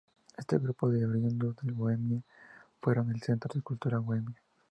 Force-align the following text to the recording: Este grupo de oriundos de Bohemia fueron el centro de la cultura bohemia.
Este 0.35 0.57
grupo 0.57 0.89
de 0.89 1.05
oriundos 1.05 1.57
de 1.61 1.73
Bohemia 1.73 2.23
fueron 2.81 3.11
el 3.11 3.21
centro 3.21 3.49
de 3.53 3.59
la 3.59 3.63
cultura 3.63 3.99
bohemia. 3.99 4.41